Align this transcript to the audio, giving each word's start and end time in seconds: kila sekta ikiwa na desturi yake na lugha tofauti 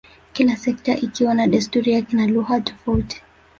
kila 0.33 0.55
sekta 0.55 0.97
ikiwa 0.97 1.33
na 1.33 1.47
desturi 1.47 1.91
yake 1.91 2.15
na 2.15 2.27
lugha 2.27 2.61
tofauti 2.61 3.21